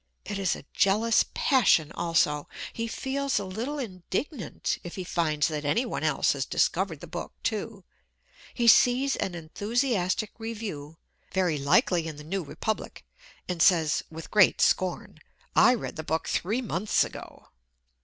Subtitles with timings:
[0.25, 2.49] It is a jealous passion also.
[2.73, 7.05] He feels a little indignant if he finds that any one else has discovered the
[7.05, 7.83] book, too.
[8.55, 10.97] He sees an enthusiastic review
[11.31, 13.05] very likely in The New Republic
[13.47, 15.19] and says, with great scorn,
[15.55, 17.49] "I read the book three months ago."